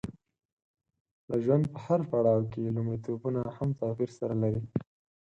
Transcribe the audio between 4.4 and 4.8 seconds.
لري.